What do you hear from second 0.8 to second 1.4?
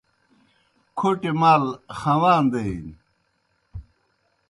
کھوٹیْ